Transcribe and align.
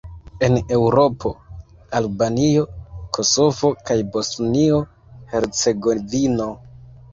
En 0.45 0.55
Eŭropo: 0.77 1.31
Albanio, 1.99 2.65
Kosovo 3.19 3.71
kaj 3.91 3.99
Bosnio-Hercegovino. 4.17 6.53